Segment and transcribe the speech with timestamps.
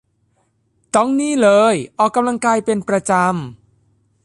[0.95, 3.31] ต้องนี่เลยออกกำลังกายเป็นประจำ